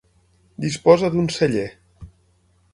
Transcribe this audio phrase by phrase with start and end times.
[0.65, 1.69] Disposa d'un celler.